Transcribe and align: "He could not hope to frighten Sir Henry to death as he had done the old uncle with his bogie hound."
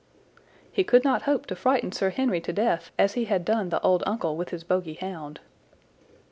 "He 0.71 0.83
could 0.83 1.03
not 1.03 1.21
hope 1.29 1.45
to 1.45 1.55
frighten 1.55 1.91
Sir 1.91 2.09
Henry 2.09 2.41
to 2.41 2.51
death 2.51 2.89
as 2.97 3.13
he 3.13 3.25
had 3.25 3.45
done 3.45 3.69
the 3.69 3.79
old 3.81 4.01
uncle 4.07 4.35
with 4.35 4.49
his 4.49 4.63
bogie 4.63 4.97
hound." 4.99 5.39